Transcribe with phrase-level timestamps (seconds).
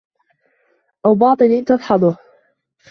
[1.05, 2.17] أَوْ بَاطِلٍ تَدْحَضُهُ